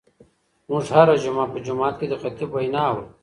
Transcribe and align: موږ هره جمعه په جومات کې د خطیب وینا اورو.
موږ 0.69 0.83
هره 0.95 1.15
جمعه 1.23 1.45
په 1.53 1.59
جومات 1.65 1.95
کې 1.99 2.05
د 2.09 2.13
خطیب 2.21 2.49
وینا 2.53 2.81
اورو. 2.89 3.05